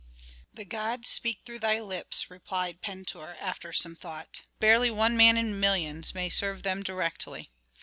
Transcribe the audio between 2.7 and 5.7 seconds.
Pentuer, after some thought, "but barely one man in